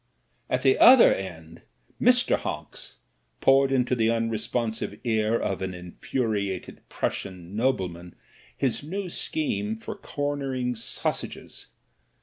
At 0.49 0.63
the 0.63 0.79
other 0.79 1.13
end 1.13 1.61
Mr. 2.01 2.35
Honks 2.35 2.95
poured 3.39 3.71
into 3.71 3.93
the 3.93 4.07
tmresponsive 4.07 4.99
ear 5.03 5.37
of 5.39 5.61
an 5.61 5.75
infuriated 5.75 6.81
Prussian 6.89 7.55
nobleman 7.55 8.15
his 8.57 8.81
new 8.81 9.09
scheme 9.09 9.77
for 9.77 9.93
cornering 9.93 10.73
sausages. 10.75 11.67